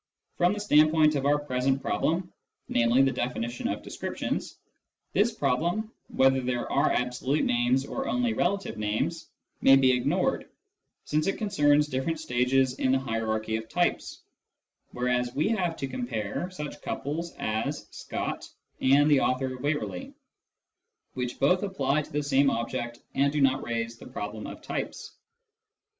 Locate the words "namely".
2.67-3.03